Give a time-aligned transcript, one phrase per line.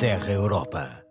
[0.00, 1.04] Terra Europa.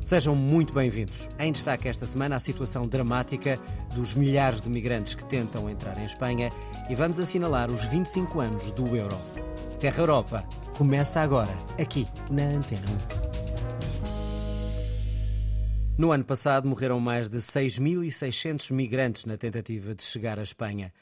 [0.00, 1.28] Sejam muito bem-vindos.
[1.36, 3.58] Em destaque esta semana a situação dramática
[3.96, 6.52] dos milhares de migrantes que tentam entrar em Espanha
[6.88, 9.18] e vamos assinalar os 25 anos do euro.
[9.80, 10.48] Terra Europa
[10.78, 12.86] começa agora, aqui na Antena
[15.98, 16.00] 1.
[16.00, 20.92] No ano passado morreram mais de 6.600 migrantes na tentativa de chegar à Espanha.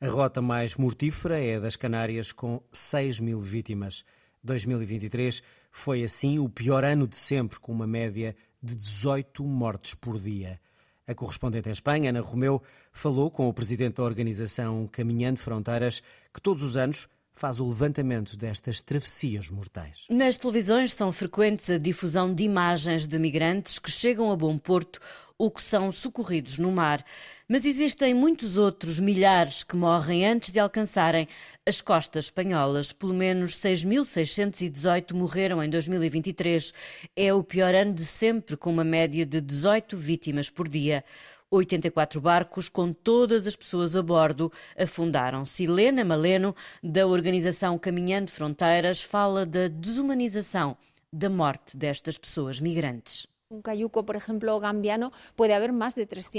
[0.00, 4.04] A rota mais mortífera é a das Canárias, com 6 mil vítimas.
[4.44, 10.20] 2023 foi assim o pior ano de sempre, com uma média de 18 mortes por
[10.20, 10.60] dia.
[11.06, 12.62] A correspondente em Espanha, Ana Romeu,
[12.92, 16.02] falou com o presidente da organização Caminhando Fronteiras,
[16.32, 20.06] que todos os anos faz o levantamento destas travessias mortais.
[20.08, 25.00] Nas televisões são frequentes a difusão de imagens de migrantes que chegam a Bom Porto
[25.38, 27.04] ou que são socorridos no mar.
[27.48, 31.28] Mas existem muitos outros milhares que morrem antes de alcançarem
[31.66, 32.92] as costas espanholas.
[32.92, 36.72] Pelo menos 6.618 morreram em 2023.
[37.14, 41.04] É o pior ano de sempre, com uma média de 18 vítimas por dia.
[41.50, 45.44] 84 barcos, com todas as pessoas a bordo, afundaram.
[45.44, 50.76] Silena Maleno, da organização Caminhando Fronteiras, fala da desumanização
[51.12, 53.26] da morte destas pessoas migrantes.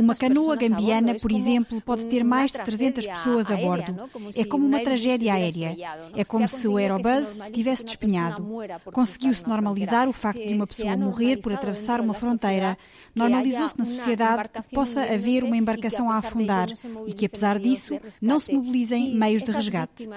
[0.00, 4.08] Uma canoa gambiana, por exemplo, pode ter mais de 300 pessoas a bordo.
[4.36, 5.76] É como uma tragédia aérea.
[6.16, 8.46] É como se o Aerobus se tivesse despenhado.
[8.92, 12.78] Conseguiu-se normalizar o facto de uma pessoa morrer por atravessar uma fronteira.
[13.14, 16.68] Normalizou-se na sociedade que possa haver uma embarcação a afundar
[17.06, 20.08] e que, apesar disso, não se mobilizem meios de resgate.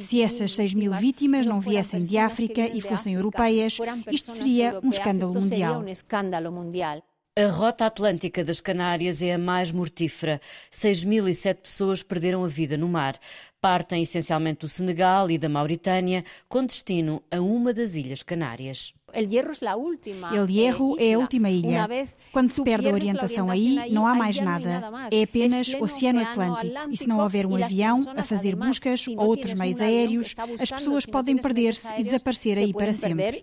[0.00, 3.78] Se essas 6 mil vítimas não viessem de África e fossem europeias,
[4.10, 5.84] isto seria um escândalo mundial
[6.24, 7.02] escândalo mundial.
[7.36, 10.40] A rota atlântica das Canárias é a mais mortífera.
[10.70, 13.18] 6.007 pessoas perderam a vida no mar.
[13.60, 18.94] Partem essencialmente do Senegal e da Mauritânia, com destino a uma das Ilhas Canárias.
[19.12, 21.88] El Hierro é a última ilha.
[22.30, 24.82] Quando se perde a orientação aí, não há mais nada.
[25.10, 26.90] É apenas Oceano Atlântico.
[26.90, 31.04] E se não houver um avião a fazer buscas ou outros meios aéreos, as pessoas
[31.04, 33.42] podem perder-se e desaparecer aí para sempre.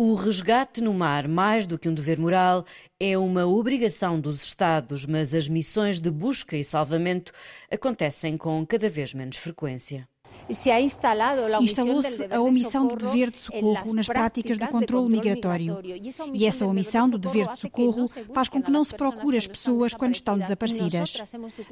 [0.00, 2.64] O resgate no mar, mais do que um dever moral,
[3.00, 7.32] é uma obrigação dos Estados, mas as missões de busca e salvamento
[7.68, 10.08] acontecem com cada vez menos frequência.
[11.60, 15.78] Instalou-se a omissão do dever de socorro nas práticas do controle migratório.
[16.32, 19.92] E essa omissão do dever de socorro faz com que não se procure as pessoas
[19.92, 21.14] quando estão desaparecidas.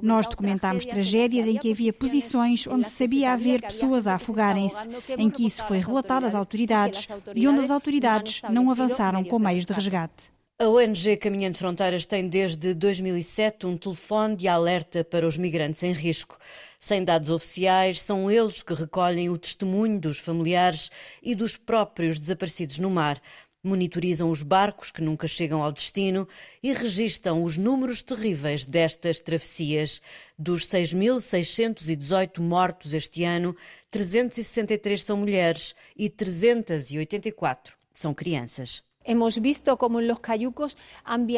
[0.02, 5.46] Nós documentámos tragédias em que havia posições onde sabia haver pessoas a afogarem-se, em que
[5.46, 10.35] isso foi relatado às autoridades e onde as autoridades não avançaram com meios de resgate.
[10.58, 15.92] A ONG Caminhando Fronteiras tem desde 2007 um telefone de alerta para os migrantes em
[15.92, 16.38] risco.
[16.80, 20.90] Sem dados oficiais, são eles que recolhem o testemunho dos familiares
[21.22, 23.20] e dos próprios desaparecidos no mar.
[23.62, 26.26] Monitorizam os barcos que nunca chegam ao destino
[26.62, 30.00] e registam os números terríveis destas travessias.
[30.38, 33.54] Dos 6.618 mortos este ano,
[33.90, 38.82] 363 são mulheres e 384 são crianças.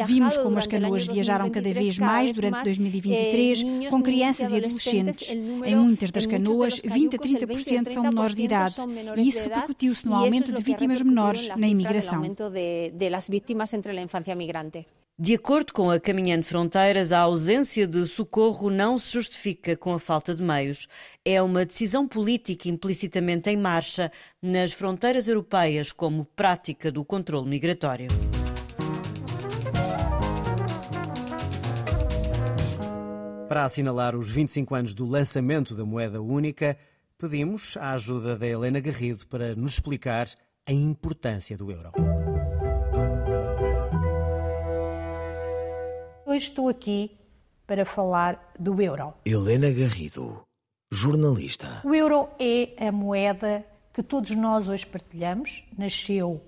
[0.07, 5.29] Vimos como as canoas viajaram cada vez mais durante 2023, eh, com crianças e adolescentes.
[5.29, 8.75] Em muitas das canoas, 20 a 30% são menores de idade,
[9.17, 12.23] e isso repercutiu-se no aumento de vítimas menores na imigração.
[15.21, 19.99] De acordo com a Caminhando Fronteiras, a ausência de socorro não se justifica com a
[19.99, 20.87] falta de meios.
[21.25, 28.07] É uma decisão política implicitamente em marcha nas fronteiras europeias como prática do controle migratório.
[33.49, 36.77] Para assinalar os 25 anos do lançamento da moeda única,
[37.17, 40.29] pedimos a ajuda da Helena Garrido para nos explicar
[40.65, 41.91] a importância do euro.
[46.29, 47.17] Hoje estou aqui
[47.65, 49.15] para falar do euro.
[49.25, 50.43] Helena Garrido,
[50.91, 51.81] jornalista.
[51.83, 55.63] O euro é a moeda que todos nós hoje partilhamos.
[55.75, 56.39] Nasceu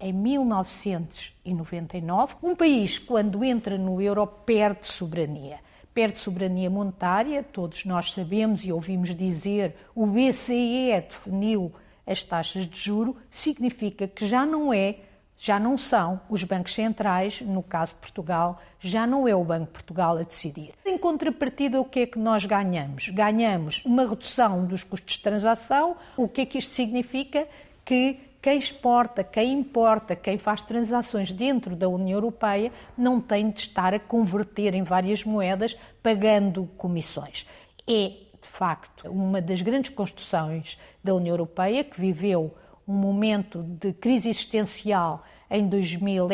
[0.00, 2.36] em 1999.
[2.42, 5.58] Um país, quando entra no euro, perde soberania.
[5.92, 11.74] Perde soberania monetária, todos nós sabemos e ouvimos dizer, o BCE definiu
[12.06, 15.00] as taxas de juro, significa que já não é
[15.36, 19.66] já não são os bancos centrais, no caso de Portugal, já não é o Banco
[19.66, 20.72] de Portugal a decidir.
[20.84, 23.08] Em contrapartida, o que é que nós ganhamos?
[23.08, 25.96] Ganhamos uma redução dos custos de transação.
[26.16, 27.46] O que é que isto significa?
[27.84, 33.60] Que quem exporta, quem importa, quem faz transações dentro da União Europeia não tem de
[33.60, 37.46] estar a converter em várias moedas pagando comissões.
[37.88, 42.54] É de facto, uma das grandes construções da União Europeia, que viveu
[42.86, 46.28] um momento de crise existencial em 2000,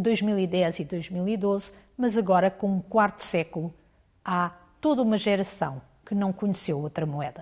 [0.00, 3.72] 2010 e 2012, mas agora, com um quarto século,
[4.24, 4.50] há
[4.80, 7.40] toda uma geração que não conheceu outra moeda.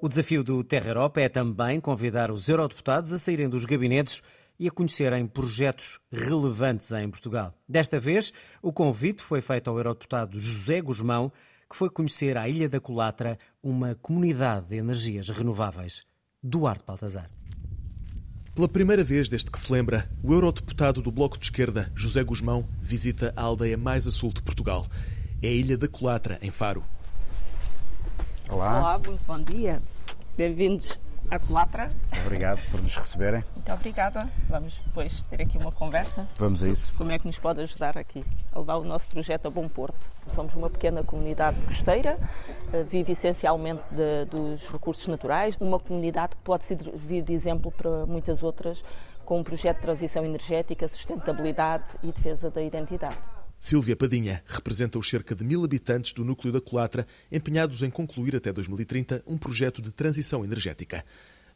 [0.00, 4.22] O desafio do Terra Europa é também convidar os eurodeputados a saírem dos gabinetes
[4.58, 7.52] e a conhecerem projetos relevantes em Portugal.
[7.68, 8.32] Desta vez,
[8.62, 11.32] o convite foi feito ao eurodeputado José Guzmão,
[11.68, 16.04] que foi conhecer à Ilha da Colatra uma comunidade de energias renováveis.
[16.42, 17.30] Duarte Baltazar.
[18.54, 22.68] Pela primeira vez desde que se lembra, o eurodeputado do Bloco de Esquerda, José Guzmão,
[22.80, 24.86] visita a aldeia mais a sul de Portugal.
[25.42, 26.82] É a Ilha da Colatra, em Faro.
[28.48, 28.78] Olá.
[28.78, 29.80] Olá, muito bom dia.
[30.36, 30.98] Bem-vindos
[31.30, 31.90] à Colatra.
[32.24, 33.44] Obrigado por nos receberem.
[33.54, 34.28] Muito obrigada.
[34.48, 36.28] Vamos depois ter aqui uma conversa.
[36.36, 36.94] Vamos a isso.
[36.94, 40.10] Como é que nos pode ajudar aqui a levar o nosso projeto a bom porto?
[40.26, 42.18] Somos uma pequena comunidade costeira,
[42.72, 48.06] eh, vive essencialmente de, dos recursos naturais, uma comunidade que pode servir de exemplo para
[48.06, 48.84] muitas outras,
[49.24, 53.37] com um projeto de transição energética, sustentabilidade e defesa da identidade.
[53.60, 58.36] Sílvia Padinha representa os cerca de mil habitantes do núcleo da Colatra, empenhados em concluir
[58.36, 61.04] até 2030 um projeto de transição energética.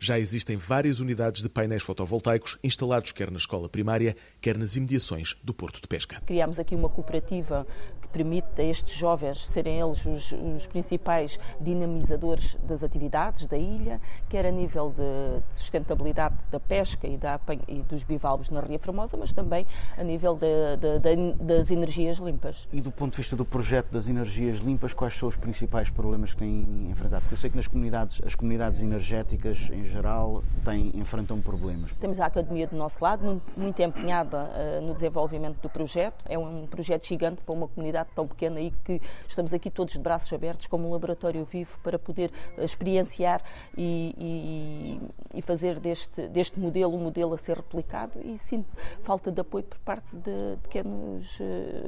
[0.00, 5.37] Já existem várias unidades de painéis fotovoltaicos instalados quer na escola primária, quer nas imediações
[5.44, 6.20] do Porto de Pesca.
[6.26, 7.64] Criámos aqui uma cooperativa
[8.12, 14.47] permite a estes jovens serem eles os, os principais dinamizadores das atividades da ilha, quer
[14.47, 19.32] a nível de, sustentabilidade da pesca e, da, e, dos bivalves na Ria Formosa, mas
[19.32, 19.67] também
[19.97, 22.69] a nível de, de, das energias limpas.
[22.73, 26.32] E do ponto de vista do projeto das energias limpas, quais são os principais problemas
[26.32, 27.23] que têm enfrentado?
[27.23, 31.93] Porque eu sei que nas comunidades, as comunidades energéticas em geral têm, enfrentam problemas.
[31.93, 36.23] Temos a Academia do nosso lado, muito, muito empenhada uh, no desenvolvimento do projeto.
[36.29, 40.00] É um projeto gigante para uma comunidade tão pequena e que estamos aqui todos de
[40.00, 43.43] braços abertos como um laboratório vivo para poder uh, experienciar
[43.76, 48.64] e, e, e, fazer deste, deste modelo um modelo a ser replicado e sim
[49.02, 51.38] falta de apoio por parte de, de quem nos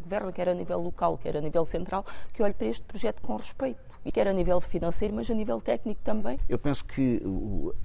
[0.02, 3.36] governa, quer a nível local, quer a nível central, que olhe para este projeto com
[3.36, 6.38] respeito e quer a nível financeiro, mas a nível técnico também.
[6.48, 7.22] Eu penso que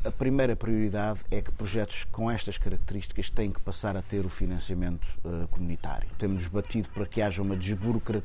[0.03, 4.29] a primeira prioridade é que projetos com estas características têm que passar a ter o
[4.29, 6.09] financiamento uh, comunitário.
[6.17, 8.18] Temos batido para que haja uma desburocratização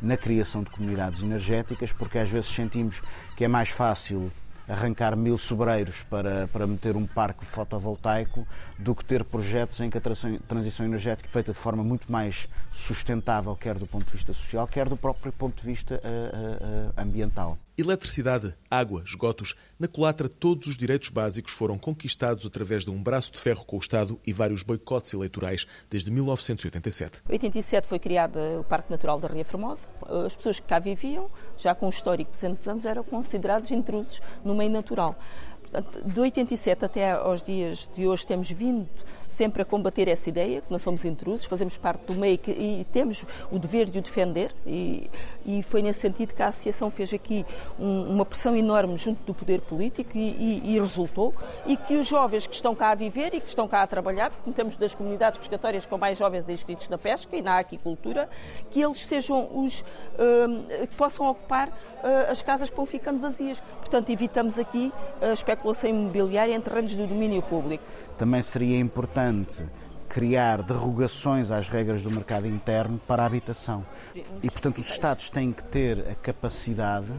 [0.00, 3.00] na criação de comunidades energéticas, porque às vezes sentimos
[3.36, 4.30] que é mais fácil
[4.68, 8.46] arrancar mil sobreiros para, para meter um parque fotovoltaico
[8.78, 12.48] do que ter projetos em que a transição energética é feita de forma muito mais
[12.72, 17.00] sustentável, quer do ponto de vista social, quer do próprio ponto de vista uh, uh,
[17.00, 17.56] ambiental.
[17.78, 19.54] Eletricidade, água, esgotos.
[19.78, 23.76] Na Colatra, todos os direitos básicos foram conquistados através de um braço de ferro com
[23.76, 27.20] o Estado e vários boicotes eleitorais desde 1987.
[27.28, 29.86] Em 87 foi criado o Parque Natural da Ria Formosa.
[30.24, 34.22] As pessoas que cá viviam, já com um histórico de 200 anos, eram considerados intrusos
[34.42, 35.14] no meio natural.
[35.70, 38.88] Portanto, de 87 até aos dias de hoje temos vindo
[39.28, 42.86] sempre a combater essa ideia, que nós somos intrusos, fazemos parte do meio que, e
[42.92, 45.10] temos o dever de o defender e,
[45.44, 47.44] e foi nesse sentido que a Associação fez aqui
[47.78, 51.34] um, uma pressão enorme junto do poder político e, e, e, resultou
[51.66, 54.30] e que os jovens que estão cá a viver e que estão cá a trabalhar,
[54.30, 58.28] porque temos das comunidades pescatórias com mais jovens inscritos na pesca e na aquicultura,
[58.70, 59.84] que eles sejam os
[60.18, 63.60] um, que possam ocupar uh, as casas que vão ficando vazias.
[63.80, 67.82] Portanto, evitamos aqui a especulação imobiliária em terrenos do domínio público.
[68.18, 69.64] Também seria importante
[70.08, 73.84] criar derrogações às regras do mercado interno para a habitação.
[74.42, 77.12] E, portanto, os Estados têm que ter a capacidade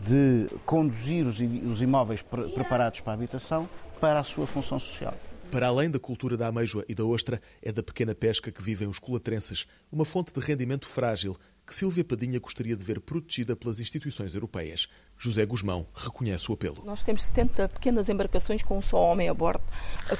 [0.00, 3.68] de conduzir os imóveis preparados para a habitação
[4.00, 5.14] para a sua função social.
[5.52, 8.88] Para além da cultura da ameijoa e da ostra, é da pequena pesca que vivem
[8.88, 13.80] os colatrenses, uma fonte de rendimento frágil que Silvia Padinha gostaria de ver protegida pelas
[13.80, 14.88] instituições europeias.
[15.16, 16.82] José Guzmão reconhece o apelo.
[16.84, 19.62] Nós temos 70 pequenas embarcações com um só homem a bordo.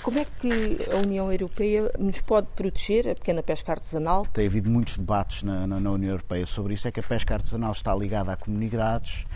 [0.00, 4.26] Como é que a União Europeia nos pode proteger a pequena pesca artesanal?
[4.32, 6.86] Tem havido muitos debates na, na, na União Europeia sobre isso.
[6.86, 9.26] É que a pesca artesanal está ligada a comunidades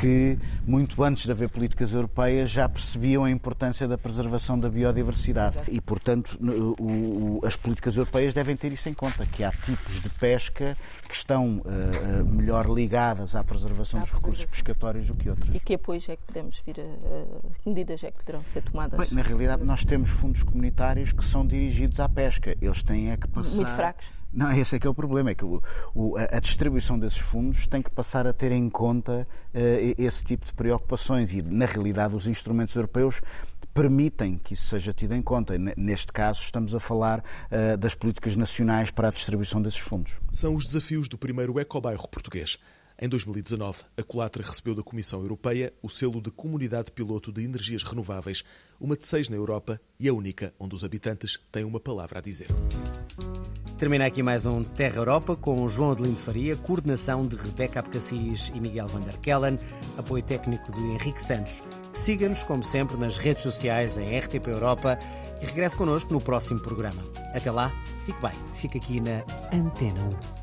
[0.00, 5.56] que, muito antes de haver políticas europeias, já percebiam a importância da preservação da biodiversidade.
[5.56, 5.70] Exato.
[5.72, 10.00] E, portanto, o, o, as políticas europeias devem ter isso em conta, que há tipos
[10.00, 10.76] de pesca
[11.08, 15.54] que estão uh, melhor ligadas à preservação à dos recursos pescatórios do que outras.
[15.54, 18.62] E que apoios é que podemos vir a, a que medidas é que poderão ser
[18.62, 18.98] tomadas?
[18.98, 22.56] Bem, na realidade, nós temos fundos comunitários que são dirigidos à pesca.
[22.60, 23.56] Eles têm é que passar.
[23.56, 25.62] Muito fracos Não, esse é que é o problema, é que o,
[25.94, 30.46] o, a distribuição desses fundos tem que passar a ter em conta uh, esse tipo
[30.46, 33.20] de preocupações e, na realidade, os instrumentos europeus
[33.74, 35.56] permitem que isso seja tido em conta.
[35.76, 40.12] Neste caso, estamos a falar uh, das políticas nacionais para a distribuição desses fundos.
[40.32, 42.58] São os desafios do primeiro ecobairro português.
[42.98, 47.82] Em 2019, a Colatra recebeu da Comissão Europeia o selo de Comunidade Piloto de Energias
[47.82, 48.44] Renováveis,
[48.80, 52.22] uma de seis na Europa e a única onde os habitantes têm uma palavra a
[52.22, 52.48] dizer.
[53.82, 58.60] Termina aqui mais um Terra Europa com João Adelino Faria, coordenação de Rebeca Abcacis e
[58.60, 59.58] Miguel Van der Kellen,
[59.98, 61.60] apoio técnico de Henrique Santos.
[61.92, 64.96] Siga-nos, como sempre, nas redes sociais em RTP Europa
[65.42, 67.02] e regresse connosco no próximo programa.
[67.34, 67.72] Até lá,
[68.06, 70.00] fique bem, fique aqui na Antena
[70.38, 70.41] 1.